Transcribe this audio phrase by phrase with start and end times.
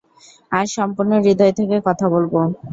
[0.51, 2.39] আজ সম্পূর্ণ হৃদয় থেকে কথা বলবো।